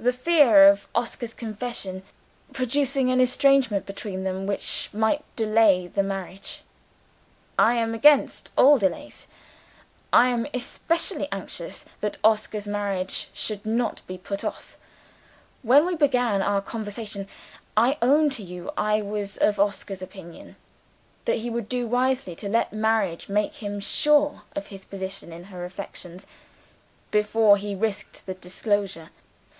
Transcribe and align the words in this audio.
"The 0.00 0.12
fear 0.12 0.68
of 0.68 0.86
Oscar's 0.94 1.34
confession 1.34 2.04
producing 2.52 3.10
an 3.10 3.20
estrangement 3.20 3.84
between 3.84 4.22
them 4.22 4.46
which 4.46 4.88
might 4.92 5.24
delay 5.34 5.88
the 5.88 6.04
marriage. 6.04 6.62
I 7.58 7.74
am 7.74 7.94
against 7.94 8.52
all 8.56 8.78
delays. 8.78 9.26
I 10.12 10.28
am 10.28 10.46
especially 10.54 11.26
anxious 11.32 11.84
that 11.98 12.16
Oscar's 12.22 12.68
marriage 12.68 13.28
should 13.34 13.66
not 13.66 14.02
be 14.06 14.16
put 14.16 14.44
off. 14.44 14.76
When 15.62 15.84
we 15.84 15.96
began 15.96 16.42
our 16.42 16.62
conversation, 16.62 17.26
I 17.76 17.98
own 18.00 18.30
to 18.30 18.42
you 18.44 18.70
I 18.78 19.02
was 19.02 19.36
of 19.38 19.58
Oscar's 19.58 20.00
opinion 20.00 20.54
that 21.24 21.38
he 21.38 21.50
would 21.50 21.68
do 21.68 21.88
wisely 21.88 22.36
to 22.36 22.48
let 22.48 22.72
marriage 22.72 23.28
make 23.28 23.54
him 23.54 23.80
sure 23.80 24.42
of 24.54 24.68
his 24.68 24.84
position 24.84 25.32
in 25.32 25.42
her 25.46 25.64
affections, 25.64 26.24
before 27.10 27.56
he 27.56 27.74
risked 27.74 28.26
the 28.26 28.34
disclosure. 28.34 29.10